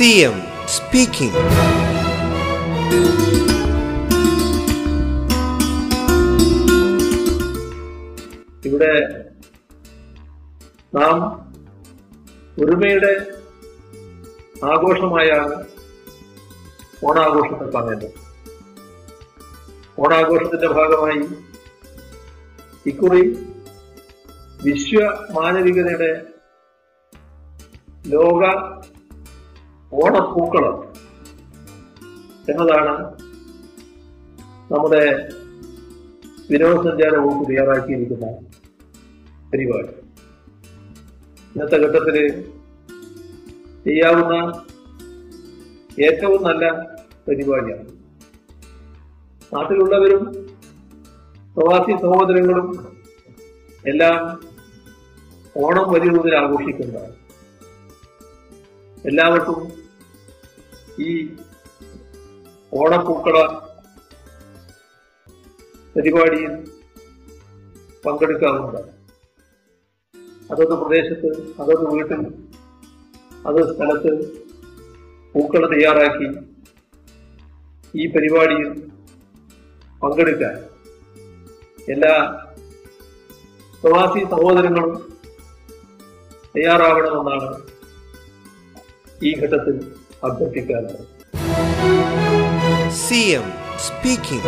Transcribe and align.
CM 0.00 0.36
speaking 0.66 1.40
ഇവിടെ 8.66 8.92
നാം 10.94 11.16
ഒരുമയുടെ 12.62 13.12
ആഘോഷമായാണ് 14.64 15.56
ഓണാഘോഷത്തെ 17.06 17.66
കാണേണ്ടത്. 17.70 18.16
ഓണാഘോഷത്തിന്റെ 19.98 20.68
ഭാഗമായി 20.68 21.20
ഇക്കുറി 22.86 23.22
വിശ്വ 24.62 25.00
മാനവികതയുടെ 25.40 26.12
ലോക 28.06 28.42
ഓണപ്പൂക്കളം. 29.92 30.92
എന്നതാണ് 32.48 33.18
നമ്മുടെ 34.72 35.28
വിനോദസഞ്ചാര 36.50 37.16
വകുപ്പ് 37.16 37.48
തയ്യാറാക്കിയിരിക്കുന്ന 37.48 38.26
പരിപാടി. 39.52 39.88
ഇന്നത്തെ 41.54 41.76
ഘട്ടത്തിൽ 41.76 42.42
ചെയ്യാവുന്ന 43.84 44.64
ഏറ്റവും 46.04 46.42
നല്ല 46.42 46.72
പരിപാടിയാണ്. 47.28 47.88
നാട്ടിലുള്ളവരും 49.54 50.24
പ്രവാസി 51.56 51.90
സഹോദരങ്ങളും 52.02 52.96
എല്ലാം 53.86 54.40
ഓണം 55.56 55.90
വലിയ 55.90 56.16
തോതിൽ 56.16 56.36
ആഘോഷിക്കുന്നതാണ്. 56.36 57.14
എല്ലാവർക്കും 59.06 59.79
ഈ 61.00 61.10
ഓണപ്പൂക്കള 62.72 63.36
പരിപാടിയിൽ 65.96 66.52
പങ്കെടുക്കാവുന്നതാണ് 68.04 68.90
അതൊന്ന് 70.50 70.76
പ്രദേശത്ത് 70.76 71.30
അതൊന്ന് 71.58 71.88
വീട്ടിൽ 71.90 72.20
അത് 73.44 73.60
സ്ഥലത്ത് 73.70 74.12
പൂക്കൾ 75.34 75.64
തയ്യാറാക്കി 75.66 76.28
ഈ 77.94 78.06
പരിപാടിയിൽ 78.06 78.70
പങ്കെടുക്കാൻ 80.02 80.56
എല്ലാ 81.88 82.14
പ്രവാസി 83.84 84.20
സഹോദരങ്ങളും 84.24 84.94
തയ്യാറാവണമെന്നാണ് 86.54 87.48
ഈ 89.22 89.32
ഘട്ടത്തിൽ 89.40 89.76
അഭ്യർത്ഥിക്കാറുള്ളത് 90.24 91.06
CM 93.00 93.46
speaking. 93.78 94.42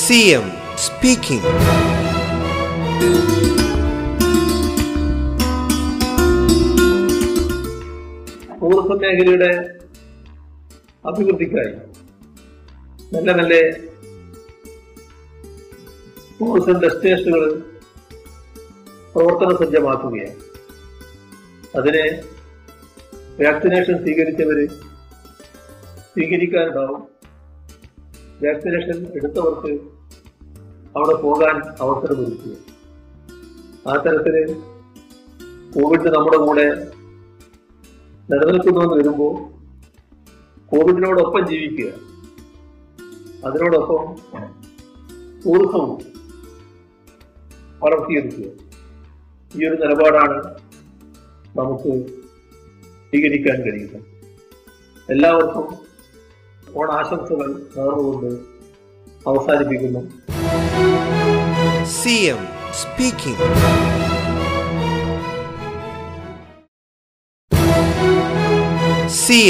CM 0.00 0.46
speaking. 0.78 1.44
Tourism 8.60 8.98
മേഖലയുടെ 9.02 9.50
അഭിവൃദ്ധിക്കായി 11.04 11.72
നല്ല 13.14 13.30
നല്ല 13.32 13.54
ടൂറിസം 16.38 16.78
ഡെസ്റ്റിനേഷനുകൾ 16.80 17.50
പ്രവർത്തന 19.14 19.64
സജ്ജമാക്കുകയാണ്. 19.64 20.34
അതിനെ 21.76 22.22
വാക്സിനേഷൻ 23.44 23.98
സ്വീകരിച്ചവര് 24.02 24.68
സ്വീകരിക്കാനുണ്ടാവും. 26.12 27.02
വാക്സിനേഷൻ 28.44 29.06
എടുത്തവർക്ക് 29.14 29.72
അവിടെ 30.96 31.14
പോകാൻ 31.22 31.56
അവസരമൊരുക്കുക 31.80 32.56
ആ 33.88 33.96
തരത്തിൽ 33.96 34.54
കോവിഡ് 35.74 36.14
നമ്മുടെ 36.14 36.36
കൂടെ 36.36 36.66
നിലനിൽക്കുന്നുവെന്ന് 38.30 38.94
വരുമ്പോൾ 38.94 39.34
കോവിഡിനോടൊപ്പം 40.66 41.48
ജീവിക്കുക. 41.48 41.92
അതിനോടൊപ്പം 43.46 44.16
ടൂറിസവും 45.46 45.98
വളർത്തിയെടുക്കുക. 47.78 48.63
ഈ 49.56 49.66
ഒരു 49.68 49.76
നിലപാടാണ് 49.82 50.36
നമുക്ക് 51.58 51.90
സ്വീകരിക്കാൻ 53.08 53.58
കഴിയുന്നത്. 53.62 54.00
എല്ലാവർക്കും 55.10 55.66
ഓണാശംസകൾ 56.76 57.48
നേർന്നുകൊണ്ട് 57.76 58.30
അവസാനിപ്പിക്കുന്നു. 59.30 60.02
സി 62.00 62.16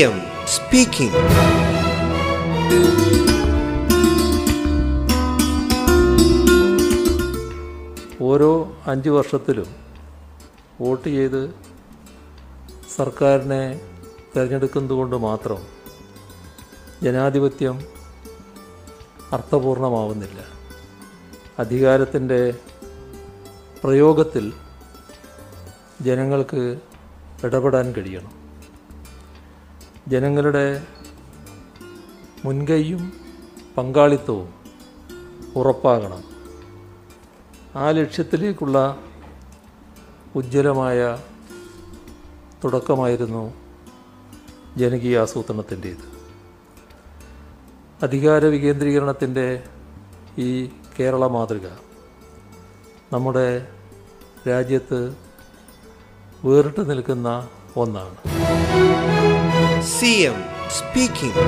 എം 0.08 0.16
സ്പീക്കിംഗ് 0.54 1.20
ഓരോ 8.22 8.52
അഞ്ച് 8.86 9.10
വർഷത്തിലും 9.10 9.83
വോട്ട് 10.80 11.08
ചെയ്ത് 11.08 11.54
സർക്കാരിനെ 12.96 13.80
തിരഞ്ഞെടുക്കുന്നതുകൊണ്ട് 14.36 15.16
മാത്രം 15.16 15.56
ജനാധിപത്യം 17.02 17.80
അർത്ഥപൂർണമാവുന്നില്ല. 19.32 20.44
അധികാരത്തിന്റെ 21.58 22.54
പ്രയോഗത്തിൽ 23.84 24.52
ജനങ്ങൾക്ക് 26.00 26.78
ഇടപെടാൻ 27.44 27.92
കഴിയണം. 27.92 28.32
ജനങ്ങളുടെ 30.08 30.86
മുൻകൈയും 32.44 33.12
പങ്കാളിത്തവും 33.76 34.54
ഉറപ്പാകണം. 35.56 36.24
ആ 37.74 37.90
ലക്ഷ്യത്തിലേക്കുള്ള 37.90 38.98
ഉജ്ജ്വലമായ 40.34 41.18
തുടക്കമായിരുന്നു 42.64 43.54
ജനകീയ 44.76 45.20
ആസൂത്രണത്തിന്റേത്. 45.20 46.06
അധികാര 48.02 48.44
വികേന്ദ്രീകരണത്തിന്റെ 48.44 49.62
ഈ 50.38 50.70
കേരള 51.00 51.26
മാതൃക 51.26 51.66
നമ്മുടെ 53.12 53.68
രാജ്യത്ത് 54.48 55.16
വേറിട്ട് 56.44 56.90
നിൽക്കുന്ന 56.90 57.48
ഒന്നാണ്. 57.76 58.16
C 59.82 60.06
M 60.06 60.44
speaking. 60.70 61.44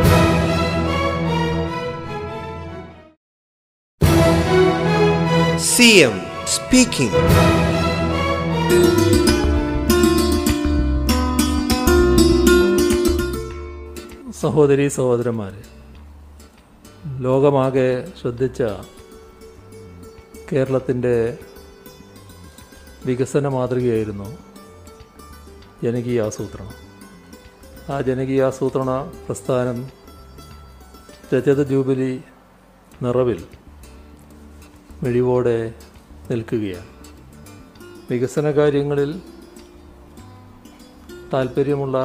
C 5.58 5.82
M 5.82 6.36
speaking. 6.46 7.75
സഹോദരി 14.40 14.88
സഹോദരന്മാർ 14.88 15.52
ലോകമാകെ 17.20 18.08
ശ്രദ്ധിച്ച 18.20 18.62
കേരളത്തിന്റെ 20.52 21.38
വികസന 23.06 23.48
മാതൃകയായിരുന്നു 23.48 24.28
ജനകീയ 25.84 26.22
ആസൂത്രണം. 26.22 26.74
ആ 27.92 28.00
ജനകീയ 28.00 28.44
ആസൂത്രണ 28.44 29.12
പ്രസ്ഥാനം 29.28 29.78
രജത 31.34 31.62
ജൂബിലി 31.62 32.12
നിറവിൽ 33.02 33.44
മിഴിവോടെ 35.02 35.74
നിൽക്കുകയാണ്. 36.30 36.95
വികസന 38.10 38.46
കാര്യങ്ങളിൽ 38.52 39.10
താല്പര്യമുള്ള 41.32 41.96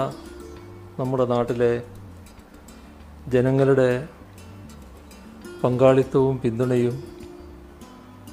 നമ്മുടെ 1.00 1.26
നാട്ടിലെ 1.26 1.74
ജനങ്ങളുടെ 3.30 3.90
പങ്കാളിത്തവും 5.64 6.36
പിന്തുണയും 6.40 6.96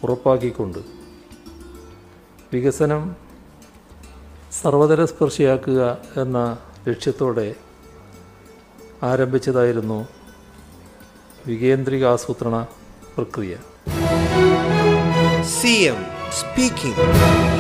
ഉറപ്പാക്കിക്കൊണ്ട് 0.02 0.80
വികസനം 2.52 3.02
സർവതല 4.52 5.04
സ്പർശിയാക്കുക 5.04 5.80
എന്ന 6.16 6.38
ലക്ഷ്യത്തോടെ 6.88 7.48
ആരംഭിച്ചതായിരുന്നു 9.02 9.98
വികേന്ദ്രിക 11.46 12.06
ആസൂത്രണ 12.08 12.56
പ്രക്രിയ 13.16 13.56
സി 15.50 15.74
എം 15.84 16.00
speaking. 16.32 17.57